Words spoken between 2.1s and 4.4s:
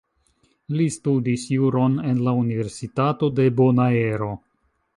en la Universitato de Bonaero.